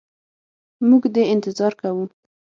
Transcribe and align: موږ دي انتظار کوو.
موږ 0.89 1.03
دي 1.13 1.23
انتظار 1.33 1.73
کوو. 1.81 2.03